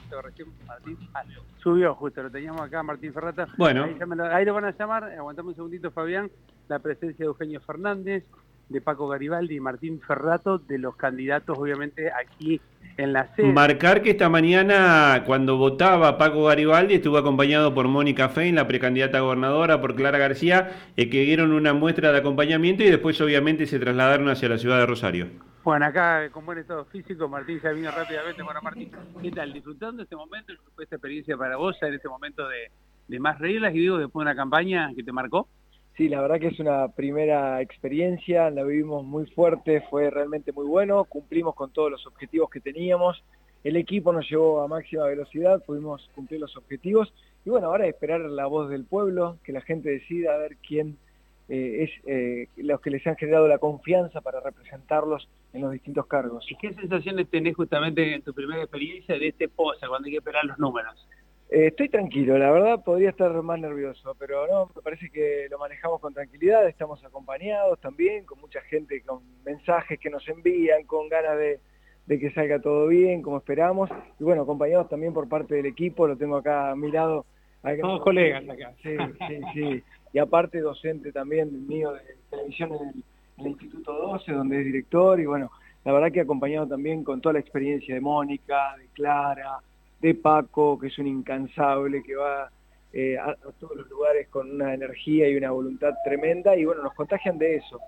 Martín 0.67 0.97
ah, 1.13 1.23
subió 1.61 1.93
justo, 1.93 2.23
lo 2.23 2.31
teníamos 2.31 2.61
acá, 2.61 2.81
Martín 2.81 3.13
Ferrata. 3.13 3.47
Bueno. 3.55 3.83
Ahí, 4.31 4.45
lo, 4.45 4.55
van 4.55 4.65
a 4.65 4.71
llamar. 4.71 5.03
Aguantame 5.03 5.49
un 5.49 5.55
segundito, 5.55 5.91
Fabián. 5.91 6.31
La 6.67 6.79
presencia 6.79 7.23
de 7.23 7.27
Eugenio 7.27 7.61
Fernández, 7.61 8.23
de 8.71 8.81
Paco 8.81 9.07
Garibaldi 9.07 9.55
y 9.55 9.59
Martín 9.59 9.99
Ferrato, 9.99 10.57
de 10.57 10.77
los 10.77 10.95
candidatos, 10.95 11.57
obviamente, 11.57 12.11
aquí 12.11 12.61
en 12.97 13.13
la 13.13 13.33
sede. 13.35 13.51
Marcar 13.51 14.01
que 14.01 14.11
esta 14.11 14.29
mañana, 14.29 15.23
cuando 15.25 15.57
votaba 15.57 16.17
Paco 16.17 16.45
Garibaldi, 16.45 16.95
estuvo 16.95 17.17
acompañado 17.17 17.73
por 17.73 17.87
Mónica 17.87 18.29
Fein, 18.29 18.55
la 18.55 18.67
precandidata 18.67 19.17
a 19.17 19.21
gobernadora, 19.21 19.81
por 19.81 19.95
Clara 19.95 20.17
García, 20.17 20.71
eh, 20.97 21.09
que 21.09 21.21
dieron 21.21 21.51
una 21.51 21.73
muestra 21.73 22.11
de 22.11 22.19
acompañamiento 22.19 22.83
y 22.83 22.89
después 22.89 23.19
obviamente 23.21 23.65
se 23.65 23.79
trasladaron 23.79 24.29
hacia 24.29 24.49
la 24.49 24.57
ciudad 24.57 24.79
de 24.79 24.85
Rosario. 24.85 25.27
Bueno, 25.63 25.85
acá 25.85 26.29
con 26.31 26.45
buen 26.45 26.57
estado 26.57 26.85
físico, 26.85 27.27
Martín 27.29 27.59
ya 27.61 27.71
vino 27.71 27.91
rápidamente. 27.91 28.41
Bueno, 28.41 28.61
Martín, 28.63 28.91
¿qué 29.21 29.31
tal? 29.31 29.53
¿Disfrutando 29.53 30.01
este 30.01 30.15
momento? 30.15 30.53
¿Fue 30.73 30.85
esta 30.85 30.95
experiencia 30.95 31.37
para 31.37 31.57
vos 31.57 31.77
en 31.83 31.93
este 31.93 32.09
momento 32.09 32.47
de, 32.47 32.71
de 33.07 33.19
más 33.19 33.37
reglas 33.37 33.73
y 33.75 33.79
digo, 33.79 33.97
después 33.97 34.25
de 34.25 34.31
una 34.31 34.35
campaña 34.35 34.89
que 34.95 35.03
te 35.03 35.11
marcó? 35.11 35.47
Sí, 36.01 36.09
la 36.09 36.19
verdad 36.19 36.39
que 36.39 36.47
es 36.47 36.59
una 36.59 36.87
primera 36.87 37.61
experiencia, 37.61 38.49
la 38.49 38.63
vivimos 38.63 39.05
muy 39.05 39.27
fuerte, 39.27 39.81
fue 39.87 40.09
realmente 40.09 40.51
muy 40.51 40.65
bueno, 40.65 41.03
cumplimos 41.03 41.53
con 41.53 41.71
todos 41.71 41.91
los 41.91 42.07
objetivos 42.07 42.49
que 42.49 42.59
teníamos, 42.59 43.23
el 43.63 43.75
equipo 43.75 44.11
nos 44.11 44.27
llevó 44.27 44.63
a 44.63 44.67
máxima 44.67 45.05
velocidad, 45.05 45.63
pudimos 45.63 46.09
cumplir 46.15 46.39
los 46.39 46.57
objetivos 46.57 47.13
y 47.45 47.51
bueno, 47.51 47.67
ahora 47.67 47.85
esperar 47.85 48.19
la 48.21 48.47
voz 48.47 48.71
del 48.71 48.83
pueblo, 48.83 49.37
que 49.43 49.51
la 49.51 49.61
gente 49.61 49.91
decida 49.91 50.33
a 50.33 50.37
ver 50.39 50.57
quién 50.67 50.97
eh, 51.49 51.83
es 51.83 51.91
eh, 52.07 52.47
los 52.57 52.81
que 52.81 52.89
les 52.89 53.05
han 53.05 53.15
generado 53.15 53.47
la 53.47 53.59
confianza 53.59 54.21
para 54.21 54.39
representarlos 54.39 55.29
en 55.53 55.61
los 55.61 55.71
distintos 55.71 56.07
cargos. 56.07 56.49
¿Y 56.49 56.55
qué 56.55 56.73
sensaciones 56.73 57.29
tenés 57.29 57.55
justamente 57.55 58.15
en 58.15 58.23
tu 58.23 58.33
primera 58.33 58.63
experiencia 58.63 59.19
de 59.19 59.27
este 59.27 59.49
POSA, 59.49 59.87
cuando 59.87 60.07
hay 60.07 60.13
que 60.13 60.17
esperar 60.17 60.45
los 60.45 60.57
números? 60.57 61.07
Eh, 61.51 61.67
estoy 61.67 61.89
tranquilo, 61.89 62.37
la 62.37 62.49
verdad 62.49 62.81
podría 62.81 63.09
estar 63.09 63.29
más 63.41 63.59
nervioso, 63.59 64.15
pero 64.17 64.47
no, 64.47 64.71
me 64.73 64.81
parece 64.81 65.09
que 65.09 65.47
lo 65.51 65.59
manejamos 65.59 65.99
con 65.99 66.13
tranquilidad, 66.13 66.65
estamos 66.65 67.03
acompañados 67.03 67.77
también, 67.81 68.23
con 68.23 68.39
mucha 68.39 68.61
gente, 68.61 69.01
con 69.01 69.19
mensajes 69.43 69.99
que 69.99 70.09
nos 70.09 70.25
envían, 70.29 70.85
con 70.85 71.09
ganas 71.09 71.37
de, 71.37 71.59
que 72.07 72.31
salga 72.31 72.61
todo 72.61 72.87
bien, 72.87 73.21
como 73.21 73.37
esperamos, 73.37 73.89
y 74.17 74.23
bueno, 74.23 74.43
acompañados 74.43 74.87
también 74.87 75.11
por 75.11 75.27
parte 75.27 75.55
del 75.55 75.65
equipo, 75.65 76.07
lo 76.07 76.15
tengo 76.15 76.37
acá 76.37 76.71
a 76.71 76.75
mi 76.77 76.89
lado. 76.89 77.25
Todos 77.81 78.01
colegas 78.01 78.47
acá. 78.47 78.73
Sí, 78.81 78.95
sí, 79.27 79.41
sí. 79.53 79.83
Y 80.13 80.19
aparte 80.19 80.61
docente 80.61 81.11
también 81.11 81.67
mío 81.67 81.91
de 81.91 82.01
televisión 82.29 82.71
en 82.75 82.87
el, 82.87 83.03
en 83.39 83.45
el 83.45 83.47
Instituto 83.47 83.91
12, 83.91 84.31
donde 84.31 84.59
es 84.59 84.65
director, 84.65 85.19
y 85.19 85.25
bueno, 85.25 85.51
la 85.83 85.91
verdad 85.91 86.13
que 86.13 86.21
acompañado 86.21 86.65
también 86.65 87.03
con 87.03 87.19
toda 87.19 87.33
la 87.33 87.39
experiencia 87.39 87.93
de 87.93 87.99
Mónica, 87.99 88.77
de 88.77 88.85
Clara, 88.93 89.59
de 90.01 90.15
Paco, 90.15 90.79
que 90.79 90.87
es 90.87 90.97
un 90.97 91.07
incansable, 91.07 92.03
que 92.03 92.15
va 92.15 92.49
eh, 92.91 93.17
a, 93.17 93.35
todos 93.59 93.77
los 93.77 93.89
lugares 93.89 94.27
con 94.29 94.51
una 94.51 94.73
energía 94.73 95.29
y 95.29 95.37
una 95.37 95.51
voluntad 95.51 95.93
tremenda, 96.03 96.55
y 96.55 96.65
bueno, 96.65 96.83
nos 96.83 96.93
contagian 96.93 97.37
de 97.37 97.55
eso. 97.55 97.79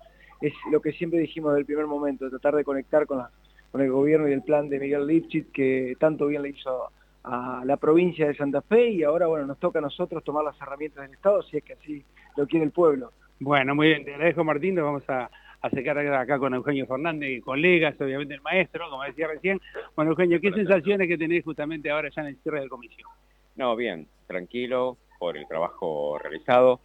Es 0.41 0.53
lo 0.71 0.81
que 0.81 0.91
siempre 0.93 1.19
dijimos 1.19 1.55
del 1.55 1.65
primer 1.65 1.87
momento, 1.87 2.29
tratar 2.29 2.55
de 2.55 2.63
conectar 2.63 3.05
con, 3.05 3.23
con 3.71 3.81
el 3.81 3.91
gobierno 3.91 4.29
y 4.29 4.33
el 4.33 4.43
plan 4.43 4.69
de 4.69 4.79
Miguel 4.79 5.07
Lipschitz, 5.07 5.51
que 5.51 5.95
tanto 5.99 6.27
bien 6.27 6.43
le 6.43 6.49
hizo 6.49 6.89
a 7.23 7.63
la 7.65 7.77
provincia 7.77 8.27
de 8.27 8.35
Santa 8.35 8.61
Fe, 8.61 8.89
y 8.89 9.03
ahora, 9.03 9.27
bueno, 9.27 9.47
nos 9.47 9.59
toca 9.59 9.79
a 9.79 9.81
nosotros 9.81 10.23
tomar 10.23 10.43
las 10.43 10.59
herramientas 10.61 11.03
del 11.03 11.15
Estado, 11.15 11.41
si 11.43 11.57
es 11.57 11.63
que 11.63 11.73
así 11.73 12.05
lo 12.37 12.45
quiere 12.45 12.65
el 12.65 12.71
pueblo. 12.71 13.11
Bueno, 13.39 13.75
muy 13.75 13.87
bien, 13.87 14.05
te 14.05 14.13
agradezco 14.13 14.43
Martín, 14.43 14.75
nos 14.75 14.85
vamos 14.85 15.09
a 15.09 15.29
acercar 15.63 15.97
acá 15.97 16.37
con 16.37 16.53
Eugenio 16.53 16.85
Fernández, 16.85 17.41
colegas, 17.41 17.99
obviamente 17.99 18.35
el 18.35 18.41
maestro, 18.41 18.89
como 18.89 19.03
decía 19.03 19.27
recién. 19.27 19.59
Bueno, 19.95 20.11
Eugenio, 20.11 20.39
¿qué 20.41 20.51
sensaciones 20.51 21.07
que 21.07 21.17
tenés 21.17 21.43
justamente 21.43 21.89
ahora 21.89 22.09
ya 22.13 22.21
en 22.21 22.27
el 22.27 22.37
cierre 22.37 22.59
del 22.59 22.69
comisión? 22.69 23.09
No, 23.55 23.75
bien, 23.75 24.07
tranquilo 24.27 24.97
por 25.17 25.37
el 25.37 25.47
trabajo 25.47 26.19
realizado. 26.19 26.81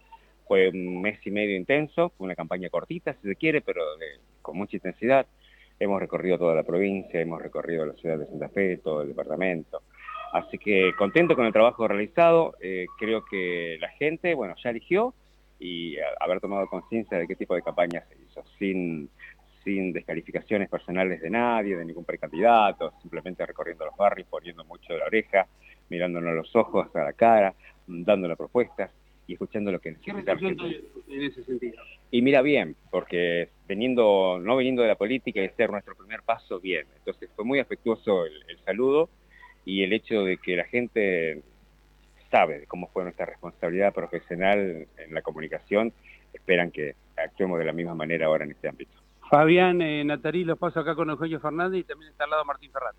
Fue 0.47 0.69
un 0.69 1.01
mes 1.01 1.19
y 1.25 1.29
medio 1.29 1.57
intenso, 1.57 2.13
fue 2.17 2.25
una 2.25 2.35
campaña 2.35 2.69
cortita, 2.69 3.13
si 3.21 3.27
se 3.27 3.35
quiere, 3.35 3.61
pero 3.61 3.83
con 4.41 4.57
mucha 4.57 4.77
intensidad. 4.77 5.27
Hemos 5.77 5.99
recorrido 5.99 6.37
toda 6.37 6.55
la 6.55 6.63
provincia, 6.63 7.19
hemos 7.19 7.41
recorrido 7.41 7.85
la 7.85 7.93
ciudad 7.93 8.17
de 8.17 8.27
Santa 8.27 8.49
Fe, 8.49 8.77
todo 8.77 9.01
el 9.01 9.09
departamento. 9.09 9.81
Así 10.31 10.57
que 10.57 10.93
contento 10.97 11.35
con 11.35 11.45
el 11.45 11.53
trabajo 11.53 11.87
realizado. 11.87 12.55
Eh, 12.61 12.85
creo 12.97 13.25
que 13.25 13.77
la 13.81 13.89
gente, 13.89 14.33
bueno, 14.35 14.55
ya 14.63 14.69
eligió 14.69 15.13
y 15.59 15.97
haber 16.19 16.39
tomado 16.39 16.67
conciencia 16.67 17.17
de 17.17 17.27
qué 17.27 17.35
tipo 17.35 17.53
de 17.53 17.61
campaña 17.61 18.03
se 18.07 18.15
hizo, 18.15 18.43
sin, 18.57 19.09
sin 19.63 19.91
descalificaciones 19.91 20.69
personales 20.69 21.21
de 21.21 21.29
nadie, 21.29 21.75
de 21.75 21.85
ningún 21.85 22.05
precandidato, 22.05 22.93
simplemente 23.01 23.45
recorriendo 23.45 23.85
los 23.85 23.97
barrios, 23.97 24.27
poniendo 24.29 24.63
mucho 24.63 24.93
de 24.93 24.99
la 24.99 25.05
oreja, 25.05 25.47
mirándonos 25.89 26.33
los 26.33 26.55
ojos 26.55 26.87
a 26.95 27.03
la 27.03 27.13
cara, 27.13 27.53
dándole 27.85 28.35
propuestas 28.35 28.91
y 29.27 29.33
escuchando 29.33 29.71
lo 29.71 29.79
que 29.79 29.91
necesita 29.91 30.31
en 30.31 31.23
ese 31.23 31.43
sentido? 31.43 31.83
Y 32.09 32.21
mira 32.21 32.41
bien, 32.41 32.75
porque 32.89 33.49
veniendo, 33.67 34.39
no 34.41 34.57
viniendo 34.57 34.81
de 34.81 34.87
la 34.87 34.95
política 34.95 35.43
y 35.43 35.49
ser 35.49 35.69
nuestro 35.69 35.95
primer 35.95 36.23
paso, 36.23 36.59
bien. 36.59 36.87
Entonces 36.97 37.29
fue 37.35 37.45
muy 37.45 37.59
afectuoso 37.59 38.25
el 38.25 38.57
saludo 38.65 39.09
y 39.65 39.83
el 39.83 39.93
hecho 39.93 40.23
de 40.23 40.37
que 40.37 40.55
la 40.55 40.63
gente 40.63 41.43
sabe 42.29 42.65
cómo 42.67 42.87
fue 42.87 43.03
nuestra 43.03 43.25
responsabilidad 43.25 43.93
profesional 43.93 44.87
en 44.97 45.13
la 45.13 45.21
comunicación, 45.21 45.93
esperan 46.33 46.71
que 46.71 46.95
actuemos 47.17 47.59
de 47.59 47.65
la 47.65 47.73
misma 47.73 47.95
manera 47.95 48.27
ahora 48.27 48.45
en 48.45 48.51
este 48.51 48.67
ámbito. 48.67 48.91
Fabián 49.29 49.81
eh, 49.81 50.03
Natarí, 50.03 50.43
los 50.43 50.57
paso 50.57 50.79
acá 50.79 50.95
con 50.95 51.09
Eugenio 51.09 51.39
Fernández 51.39 51.81
y 51.81 51.83
también 51.83 52.11
está 52.11 52.23
al 52.23 52.31
lado 52.31 52.45
Martín 52.45 52.71
Ferrat. 52.71 52.95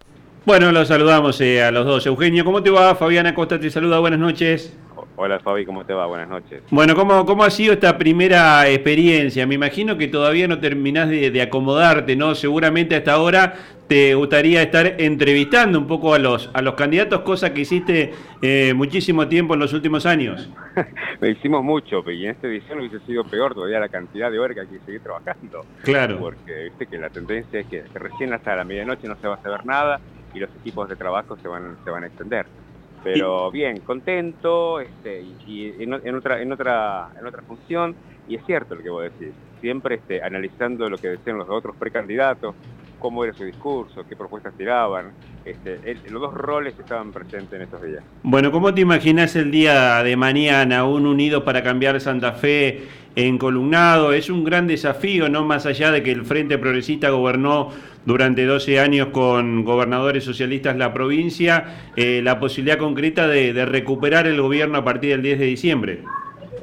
Bueno, 0.47 0.73
los 0.73 0.89
saludamos 0.89 1.39
eh, 1.43 1.63
a 1.63 1.71
los 1.71 1.85
dos. 1.85 2.07
Eugenio, 2.07 2.47
¿cómo 2.47 2.63
te 2.63 2.71
va? 2.71 2.95
Fabián 2.95 3.27
Acosta 3.27 3.61
te 3.61 3.71
saluda, 3.71 3.99
buenas 3.99 4.19
noches. 4.19 4.75
Hola 5.17 5.39
Fabi, 5.39 5.67
¿cómo 5.67 5.85
te 5.85 5.93
va? 5.93 6.07
Buenas 6.07 6.31
noches. 6.31 6.63
Bueno, 6.71 6.95
¿cómo, 6.95 7.27
cómo 7.27 7.45
ha 7.45 7.51
sido 7.51 7.75
esta 7.75 7.99
primera 7.99 8.67
experiencia? 8.67 9.47
Me 9.47 9.55
imagino 9.55 9.99
que 9.99 10.09
todavía 10.09 10.49
no 10.49 10.59
terminás 10.61 11.11
de, 11.11 11.43
acomodarte, 11.43 12.17
¿no? 12.17 12.35
Seguramente 12.35 12.97
hasta 12.97 13.13
ahora 13.13 13.55
te 13.87 14.15
gustaría 14.15 14.63
estar 14.63 14.95
entrevistando 14.99 15.79
un 15.79 15.87
poco 15.87 16.15
a 16.15 16.19
los, 16.19 16.49
a 16.55 16.63
los 16.63 16.73
candidatos, 16.73 17.21
cosa 17.21 17.53
que 17.53 17.61
hiciste 17.61 18.15
eh, 18.41 18.73
muchísimo 18.75 19.29
tiempo 19.29 19.53
en 19.53 19.61
los 19.61 19.75
últimos 19.75 20.07
años. 20.07 20.49
Lo 21.21 21.29
hicimos 21.29 21.63
mucho, 21.63 22.03
y 22.11 22.25
en 22.25 22.31
esta 22.31 22.47
edición 22.47 22.79
hubiese 22.79 23.01
sido 23.01 23.25
peor 23.25 23.53
todavía 23.53 23.79
la 23.79 23.91
cantidad 23.91 24.31
de 24.31 24.39
horas 24.39 24.55
que 24.55 24.61
hay 24.63 24.69
que 24.69 24.87
seguir 24.87 25.03
trabajando. 25.03 25.67
Claro. 25.83 26.19
Porque 26.19 26.65
viste 26.65 26.87
que 26.87 26.97
la 26.97 27.11
tendencia 27.11 27.61
es 27.61 27.67
que 27.67 27.83
recién 27.93 28.33
hasta 28.33 28.57
la 28.57 28.65
medianoche 28.65 29.07
no 29.07 29.17
se 29.21 29.29
va 29.29 29.35
a 29.35 29.43
saber 29.43 29.67
nada 29.67 30.01
y 30.35 30.39
los 30.39 30.51
equipos 30.61 30.89
de 30.89 30.97
trabajo 30.97 31.37
se 31.37 31.49
van, 31.49 31.77
se 31.85 31.91
van 31.91 32.05
a 32.05 32.07
extender. 32.07 32.47
Pero 33.03 33.51
bien, 33.51 33.81
contento 33.81 34.81
este, 34.81 35.23
y, 35.47 35.75
en, 35.83 36.15
otra, 36.15 36.43
en, 36.43 36.53
otra, 36.53 37.09
en 37.19 37.27
otra 37.27 37.43
función, 37.43 37.95
y 38.29 38.35
es 38.35 38.45
cierto 38.45 38.75
lo 38.75 38.83
que 38.83 38.91
vos 38.91 39.03
decís, 39.05 39.35
siempre 39.61 39.97
este, 39.97 40.23
analizando 40.23 40.89
lo 40.89 40.99
que 40.99 41.09
decían 41.09 41.39
los 41.39 41.49
otros 41.49 41.77
precandidatos, 41.77 42.55
cómo 42.99 43.25
era 43.25 43.33
su 43.33 43.45
discurso, 43.45 44.05
qué 44.07 44.15
propuestas 44.15 44.55
tiraban. 44.57 45.13
Este, 45.45 45.81
los 46.11 46.21
dos 46.21 46.35
roles 46.35 46.79
estaban 46.79 47.11
presentes 47.11 47.55
en 47.55 47.63
estos 47.63 47.83
días. 47.83 48.05
Bueno, 48.23 48.53
¿cómo 48.53 48.73
te 48.75 48.83
imaginas 48.83 49.35
el 49.35 49.51
día 49.51 50.03
de 50.03 50.17
mañana, 50.17 50.85
un 50.85 51.07
Unidos 51.07 51.43
para 51.43 51.63
cambiar 51.63 51.99
Santa 52.01 52.33
Fe 52.33 52.83
en 53.17 53.39
columnado? 53.39 54.13
Es 54.13 54.29
un 54.29 54.45
gran 54.45 54.67
desafío, 54.67 55.29
no 55.31 55.45
más 55.45 55.65
allá 55.65 55.91
de 55.91 56.03
que 56.03 56.13
el 56.13 56.27
Frente 56.27 56.59
Progresista 56.59 57.09
gobernó 57.09 57.71
durante 58.05 58.45
12 58.47 58.81
años 58.81 59.09
con 59.09 59.65
gobernadores 59.65 60.25
socialistas 60.25 60.77
la 60.77 60.93
provincia, 60.93 61.91
eh, 61.97 62.21
la 62.23 62.41
posibilidad 62.41 62.79
concreta 62.79 63.27
de, 63.29 63.65
recuperar 63.67 64.27
el 64.27 64.41
gobierno 64.41 64.79
a 64.79 64.85
partir 64.85 65.11
del 65.11 65.23
10 65.23 65.39
de 65.39 65.45
diciembre. 65.47 66.05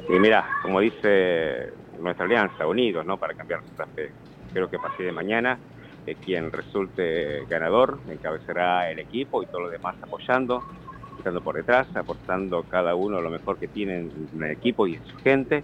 Y 0.08 0.18
mira, 0.18 0.46
como 0.62 0.80
dice 0.80 1.72
nuestra 2.00 2.24
alianza, 2.24 2.66
unidos, 2.66 3.04
¿no? 3.04 3.16
Para 3.16 3.34
cambiar 3.34 3.60
nuestra 3.60 3.86
fe. 3.86 4.10
Creo 4.52 4.68
que 4.68 4.76
a 4.76 4.80
partir 4.80 5.06
de 5.06 5.12
mañana 5.12 5.58
eh, 6.06 6.16
quien 6.24 6.50
resulte 6.50 7.44
ganador 7.48 7.98
encabezará 8.08 8.90
el 8.90 8.98
equipo 8.98 9.42
y 9.42 9.46
todo 9.46 9.62
lo 9.62 9.70
demás 9.70 9.96
apoyando, 10.02 10.62
estando 11.18 11.40
por 11.40 11.56
detrás, 11.56 11.94
aportando 11.94 12.62
cada 12.62 12.94
uno 12.94 13.20
lo 13.20 13.30
mejor 13.30 13.58
que 13.58 13.68
tiene 13.68 13.98
en 13.98 14.42
el 14.42 14.50
equipo 14.50 14.86
y 14.86 14.94
en 14.94 15.04
su 15.06 15.16
gente. 15.18 15.62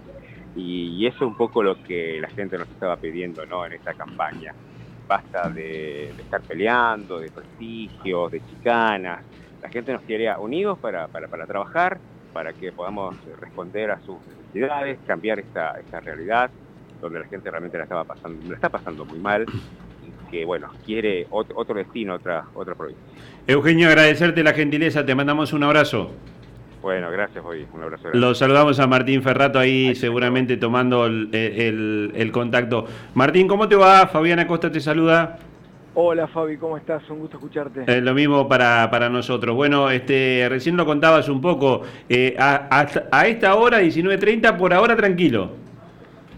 Y, 0.55 0.95
y 0.97 1.07
eso 1.07 1.17
es 1.17 1.21
un 1.23 1.35
poco 1.35 1.63
lo 1.63 1.83
que 1.83 2.19
la 2.21 2.29
gente 2.29 2.57
nos 2.57 2.69
estaba 2.69 2.95
pidiendo 2.95 3.45
¿no? 3.45 3.65
en 3.65 3.73
esta 3.73 3.93
campaña 3.93 4.53
basta 5.07 5.49
de, 5.49 6.09
estar 6.09 6.41
peleando, 6.41 7.19
de 7.19 7.29
prestigios, 7.29 8.31
de 8.31 8.41
chicanas. 8.49 9.23
La 9.61 9.69
gente 9.69 9.93
nos 9.93 10.01
quiere 10.03 10.35
unidos 10.37 10.77
para, 10.79 11.07
para, 11.07 11.27
para 11.27 11.45
trabajar, 11.45 11.99
para 12.33 12.53
que 12.53 12.71
podamos 12.71 13.15
responder 13.39 13.91
a 13.91 13.99
sus 14.01 14.17
necesidades, 14.27 14.99
cambiar 15.05 15.39
esta, 15.39 15.79
esta 15.79 15.99
realidad 15.99 16.49
donde 17.01 17.19
la 17.19 17.25
gente 17.27 17.49
realmente 17.49 17.77
la 17.77 17.83
estaba 17.83 18.03
pasando, 18.03 18.49
la 18.49 18.55
está 18.55 18.69
pasando 18.69 19.05
muy 19.05 19.19
mal 19.19 19.45
y 20.03 20.31
que 20.31 20.45
bueno, 20.45 20.69
quiere 20.85 21.27
otro, 21.29 21.57
otro 21.57 21.75
destino, 21.75 22.15
otra, 22.15 22.45
otra 22.53 22.75
provincia. 22.75 23.03
Eugenio, 23.47 23.87
agradecerte 23.89 24.43
la 24.43 24.53
gentileza, 24.53 25.05
te 25.05 25.13
mandamos 25.13 25.53
un 25.53 25.63
abrazo. 25.63 26.11
Bueno, 26.85 27.09
gracias, 27.09 27.43
hoy 27.43 27.65
un 27.73 27.81
abrazo. 27.81 28.03
Grande. 28.03 28.19
Lo 28.19 28.35
saludamos 28.35 28.79
a 28.79 28.85
Martín 28.85 29.23
Ferrato 29.23 29.57
ahí 29.57 29.95
seguramente 29.95 30.55
tomando 30.55 31.07
el, 31.07 32.29
contacto. 32.31 32.85
Martín, 33.15 33.47
¿cómo 33.47 33.67
te 33.67 33.75
va? 33.75 34.05
Fabiana 34.05 34.45
Costa 34.45 34.71
te 34.71 34.79
saluda. 34.79 35.39
Hola 35.95 36.27
Fabi, 36.27 36.57
¿cómo 36.57 36.77
estás? 36.77 37.01
Un 37.09 37.21
gusto 37.21 37.37
escucharte. 37.37 37.85
Eh, 37.87 38.01
lo 38.01 38.13
mismo 38.13 38.47
para, 38.47 38.87
para, 38.91 39.09
nosotros. 39.09 39.55
Bueno, 39.55 39.89
este, 39.89 40.45
recién 40.47 40.77
lo 40.77 40.85
contabas 40.85 41.27
un 41.27 41.41
poco. 41.41 41.81
Eh, 42.07 42.35
a, 42.37 42.85
a, 43.11 43.25
esta 43.25 43.55
hora, 43.55 43.81
19.30, 43.81 44.55
por 44.55 44.71
ahora 44.71 44.95
tranquilo. 44.95 45.53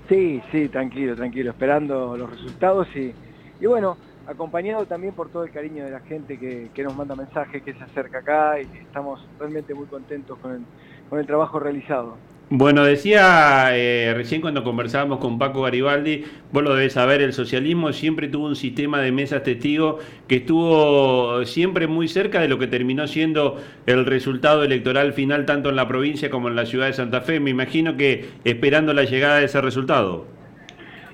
Sí, 0.07 0.41
sí, 0.53 0.69
tranquilo, 0.69 1.13
tranquilo, 1.17 1.51
esperando 1.51 2.15
los 2.15 2.29
resultados 2.29 2.87
y, 2.95 3.11
y 3.59 3.65
bueno, 3.65 3.97
acompañado 4.27 4.85
también 4.85 5.13
por 5.13 5.29
todo 5.29 5.43
el 5.43 5.51
cariño 5.51 5.85
de 5.85 5.91
la 5.91 6.01
gente 6.01 6.37
que, 6.37 6.83
nos 6.83 6.95
manda 6.95 7.15
mensajes, 7.15 7.63
que 7.63 7.73
se 7.73 7.83
acerca 7.83 8.19
acá 8.19 8.59
y 8.59 8.67
estamos 8.77 9.25
realmente 9.39 9.73
muy 9.73 9.87
contentos 9.87 10.37
con 10.39 10.51
el, 10.51 10.61
con 11.09 11.19
el 11.19 11.25
trabajo 11.25 11.59
realizado. 11.59 12.17
Bueno, 12.49 12.85
decía 12.85 13.75
eh, 13.75 14.13
recién 14.15 14.39
cuando 14.39 14.63
conversábamos 14.63 15.19
con 15.19 15.37
Paco 15.37 15.63
Garibaldi, 15.63 16.23
vos 16.53 16.63
lo 16.63 16.75
debes 16.75 16.93
saber, 16.93 17.21
el 17.21 17.33
socialismo 17.33 17.91
siempre 17.91 18.29
tuvo 18.29 18.45
un 18.45 18.55
sistema 18.55 19.01
de 19.01 19.11
mesas 19.11 19.43
testigos 19.43 20.01
que 20.29 20.37
estuvo 20.37 21.43
siempre 21.43 21.87
muy 21.87 22.07
cerca 22.07 22.39
de 22.39 22.47
lo 22.47 22.57
que 22.57 22.67
terminó 22.67 23.05
siendo 23.05 23.57
el 23.85 24.05
resultado 24.05 24.63
electoral 24.63 25.11
final 25.11 25.45
tanto 25.45 25.67
en 25.67 25.75
la 25.75 25.89
provincia 25.89 26.29
como 26.29 26.47
en 26.47 26.55
la 26.55 26.65
ciudad 26.65 26.87
de 26.87 26.93
Santa 26.93 27.19
Fe. 27.19 27.41
Me 27.41 27.49
imagino 27.49 27.97
que 27.97 28.29
esperando 28.45 28.93
la 28.93 29.03
llegada 29.03 29.39
de 29.39 29.45
ese 29.45 29.59
resultado. 29.59 30.25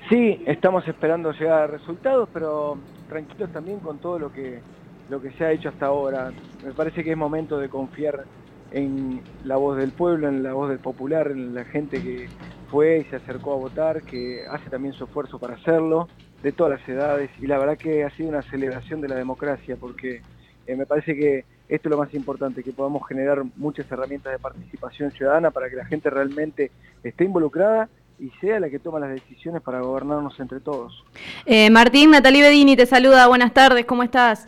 Sí, 0.08 0.40
estamos 0.46 0.86
esperando 0.86 1.32
llegar 1.32 1.62
a 1.62 1.66
resultados, 1.66 2.28
pero 2.32 2.78
tranquilos 3.08 3.50
también 3.52 3.80
con 3.80 3.98
todo 3.98 4.18
lo 4.18 4.32
que, 4.32 4.62
lo 5.08 5.20
que 5.20 5.32
se 5.32 5.44
ha 5.44 5.52
hecho 5.52 5.68
hasta 5.68 5.86
ahora. 5.86 6.32
Me 6.62 6.72
parece 6.72 7.04
que 7.04 7.12
es 7.12 7.16
momento 7.16 7.58
de 7.58 7.68
confiar 7.68 8.24
en 8.70 9.22
la 9.44 9.56
voz 9.56 9.76
del 9.76 9.92
pueblo, 9.92 10.28
en 10.28 10.42
la 10.42 10.52
voz 10.52 10.68
del 10.68 10.78
popular, 10.78 11.30
en 11.30 11.54
la 11.54 11.64
gente 11.64 12.02
que 12.02 12.28
fue 12.70 12.98
y 12.98 13.04
se 13.04 13.16
acercó 13.16 13.52
a 13.52 13.56
votar, 13.56 14.02
que 14.02 14.44
hace 14.50 14.68
también 14.70 14.94
su 14.94 15.04
esfuerzo 15.04 15.38
para 15.38 15.54
hacerlo, 15.54 16.08
de 16.42 16.52
todas 16.52 16.78
las 16.78 16.88
edades, 16.88 17.30
y 17.40 17.46
la 17.46 17.58
verdad 17.58 17.78
que 17.78 18.04
ha 18.04 18.10
sido 18.10 18.28
una 18.28 18.42
celebración 18.42 19.00
de 19.00 19.08
la 19.08 19.14
democracia, 19.14 19.76
porque 19.80 20.20
eh, 20.66 20.76
me 20.76 20.84
parece 20.84 21.14
que 21.14 21.44
esto 21.68 21.88
es 21.88 21.90
lo 21.90 21.98
más 21.98 22.12
importante, 22.12 22.62
que 22.62 22.72
podamos 22.72 23.06
generar 23.08 23.42
muchas 23.56 23.90
herramientas 23.90 24.32
de 24.32 24.38
participación 24.38 25.10
ciudadana 25.12 25.50
para 25.50 25.70
que 25.70 25.76
la 25.76 25.86
gente 25.86 26.10
realmente 26.10 26.70
esté 27.02 27.24
involucrada 27.24 27.88
y 28.18 28.30
sea 28.40 28.60
la 28.60 28.70
que 28.70 28.78
toma 28.78 29.00
las 29.00 29.10
decisiones 29.10 29.62
para 29.62 29.80
gobernarnos 29.80 30.38
entre 30.40 30.60
todos. 30.60 31.04
Eh, 31.46 31.70
Martín, 31.70 32.10
Natalie 32.10 32.42
Bedini 32.42 32.76
te 32.76 32.86
saluda, 32.86 33.26
buenas 33.26 33.52
tardes, 33.52 33.84
¿cómo 33.84 34.02
estás? 34.02 34.46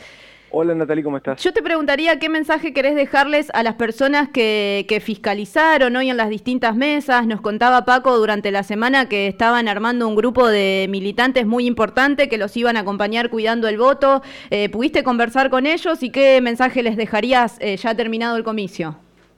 Hola 0.51 0.75
Natalie, 0.75 1.03
¿cómo 1.03 1.17
estás? 1.17 1.43
Yo 1.43 1.53
te 1.53 1.61
preguntaría 1.61 2.19
qué 2.19 2.29
mensaje 2.29 2.73
querés 2.73 2.95
dejarles 2.95 3.51
a 3.53 3.63
las 3.63 3.75
personas 3.75 4.29
que, 4.29 4.87
que, 4.89 5.01
fiscalizaron 5.01 5.97
hoy 5.97 6.09
en 6.09 6.17
las 6.17 6.31
distintas 6.31 6.77
mesas. 6.77 7.27
Nos 7.27 7.41
contaba 7.41 7.85
Paco 7.85 8.17
durante 8.17 8.53
la 8.53 8.63
semana 8.63 9.09
que 9.09 9.27
estaban 9.27 9.67
armando 9.67 10.07
un 10.07 10.15
grupo 10.15 10.47
de 10.47 10.87
militantes 10.89 11.47
muy 11.47 11.67
importante 11.67 12.29
que 12.29 12.39
los 12.39 12.57
iban 12.57 12.77
a 12.77 12.81
acompañar 12.81 13.29
cuidando 13.29 13.67
el 13.69 13.77
voto. 13.77 14.23
Eh, 14.51 14.69
¿Pudiste 14.69 15.03
conversar 15.03 15.51
con 15.51 15.67
ellos 15.67 16.03
y 16.03 16.11
qué 16.11 16.41
mensaje 16.41 16.83
les 16.83 16.97
dejarías 16.97 17.59
eh, 17.61 17.77
ya 17.77 17.95
terminado 17.95 18.37
el 18.37 18.45
comicio? 18.45 18.97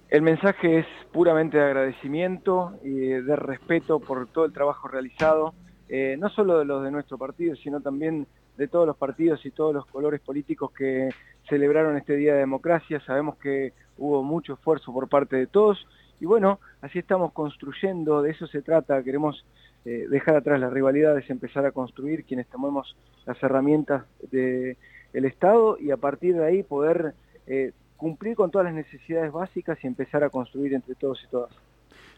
El 0.08 0.22
mensaje 0.22 0.78
es 0.78 0.86
puramente 1.12 1.58
de 1.58 1.64
agradecimiento 1.64 2.78
y 2.82 3.08
de 3.08 3.36
respeto 3.36 4.00
por 4.00 4.26
todo 4.26 4.46
el 4.46 4.54
trabajo 4.54 4.88
realizado, 4.88 5.52
eh, 5.90 6.16
no 6.18 6.30
solo 6.30 6.58
de 6.58 6.64
los 6.64 6.82
de 6.82 6.90
nuestro 6.90 7.18
partido, 7.18 7.54
sino 7.56 7.82
también 7.82 8.26
de 8.56 8.68
todos 8.68 8.86
los 8.86 8.96
partidos 8.96 9.44
y 9.44 9.50
todos 9.50 9.74
los 9.74 9.84
colores 9.84 10.20
políticos 10.22 10.70
que 10.72 11.10
celebraron 11.46 11.98
este 11.98 12.16
Día 12.16 12.32
de 12.32 12.40
Democracia. 12.40 13.00
Sabemos 13.04 13.36
que 13.36 13.74
hubo 13.98 14.22
mucho 14.22 14.54
esfuerzo 14.54 14.94
por 14.94 15.10
parte 15.10 15.36
de 15.36 15.46
todos 15.46 15.86
y 16.20 16.24
bueno, 16.24 16.58
así 16.80 16.98
estamos 16.98 17.32
construyendo, 17.32 18.22
de 18.22 18.30
eso 18.30 18.46
se 18.46 18.62
trata, 18.62 19.02
queremos 19.02 19.44
eh, 19.84 20.06
dejar 20.08 20.36
atrás 20.36 20.58
las 20.58 20.72
rivalidades, 20.72 21.28
empezar 21.28 21.66
a 21.66 21.72
construir 21.72 22.24
quienes 22.24 22.46
tomemos 22.48 22.96
las 23.26 23.40
herramientas 23.42 24.04
del 24.32 24.76
Estado 25.12 25.76
y 25.78 25.90
a 25.90 25.98
partir 25.98 26.34
de 26.34 26.46
ahí 26.46 26.62
poder 26.62 27.14
eh, 27.46 27.72
cumplir 27.98 28.34
con 28.34 28.50
todas 28.50 28.64
las 28.64 28.74
necesidades 28.74 29.30
básicas 29.30 29.76
y 29.82 29.86
empezar 29.86 30.24
a 30.24 30.30
construir 30.30 30.72
entre 30.72 30.94
todos 30.94 31.22
y 31.26 31.30
todas. 31.30 31.52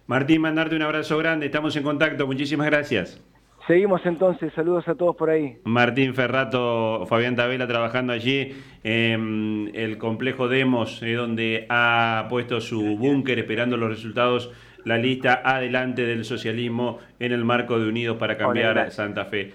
Martín, 0.06 0.42
mandarte 0.42 0.76
un 0.76 0.82
abrazo 0.82 1.18
grande, 1.18 1.46
estamos 1.46 1.74
en 1.76 1.82
contacto, 1.82 2.26
muchísimas 2.26 2.66
gracias. 2.66 3.20
Seguimos 3.66 4.04
entonces, 4.04 4.52
saludos 4.54 4.88
a 4.88 4.94
todos 4.94 5.14
por 5.16 5.30
ahí. 5.30 5.58
Martín 5.64 6.14
Ferrato, 6.14 7.06
Fabián 7.06 7.36
Tabela 7.36 7.66
trabajando 7.66 8.12
allí 8.12 8.52
en 8.82 9.70
el 9.74 9.98
complejo 9.98 10.48
Demos, 10.48 11.02
eh, 11.02 11.14
donde 11.14 11.66
ha 11.68 12.26
puesto 12.28 12.60
su 12.60 12.96
búnker 12.96 13.38
esperando 13.38 13.76
los 13.76 13.88
resultados, 13.88 14.50
la 14.84 14.98
lista 14.98 15.42
adelante 15.44 16.04
del 16.04 16.24
socialismo 16.24 16.98
en 17.18 17.32
el 17.32 17.44
marco 17.44 17.78
de 17.78 17.88
Unidos 17.88 18.16
para 18.16 18.36
Cambiar 18.36 18.90
Santa 18.90 19.26
Fe. 19.26 19.52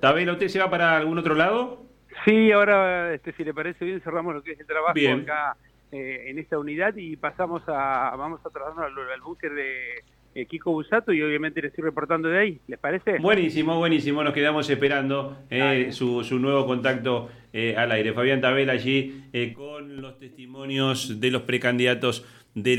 Tabela, 0.00 0.32
¿usted 0.32 0.48
se 0.48 0.58
va 0.58 0.68
para 0.68 0.96
algún 0.96 1.18
otro 1.18 1.34
lado? 1.34 1.82
Sí, 2.24 2.52
ahora, 2.52 3.14
este, 3.14 3.32
si 3.32 3.44
le 3.44 3.52
parece 3.52 3.84
bien, 3.84 4.00
cerramos 4.00 4.34
lo 4.34 4.42
que 4.42 4.52
es 4.52 4.60
el 4.60 4.66
trabajo 4.66 4.98
acá 5.22 5.56
eh, 5.90 6.24
en 6.28 6.38
esta 6.38 6.58
unidad 6.58 6.94
y 6.96 7.16
pasamos 7.16 7.62
a, 7.66 8.14
vamos 8.16 8.40
a 8.46 8.50
trasladarnos 8.50 9.10
al, 9.12 9.20
búnker 9.20 9.52
de 9.52 10.02
eh, 10.34 10.46
Kiko 10.46 10.72
Busato 10.72 11.12
y 11.12 11.22
obviamente 11.22 11.60
le 11.60 11.68
estoy 11.68 11.84
reportando 11.84 12.28
de 12.28 12.38
ahí, 12.38 12.60
¿les 12.68 12.78
parece? 12.78 13.18
Buenísimo, 13.18 13.76
buenísimo, 13.76 14.22
nos 14.22 14.32
quedamos 14.32 14.70
esperando 14.70 15.36
eh, 15.50 15.88
su, 15.90 16.24
su, 16.24 16.38
nuevo 16.38 16.64
contacto 16.66 17.28
al 17.76 17.92
aire. 17.92 18.14
Fabián 18.14 18.40
Tabel 18.40 18.70
allí 18.70 19.24
con 19.54 20.00
los 20.00 20.18
testimonios 20.18 21.20
de 21.20 21.30
los 21.30 21.42
precandidatos 21.42 22.24
de 22.54 22.70